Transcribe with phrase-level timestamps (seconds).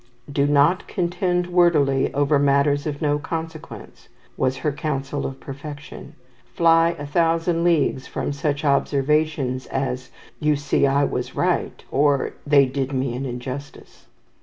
[0.31, 6.15] "Do not contend wordily over matters of no consequence," was her counsel of perfection.
[6.55, 10.09] "Fly a thousand leagues from such observations as
[10.39, 14.07] 'You see I was right,' or 'They did me an injustice.'"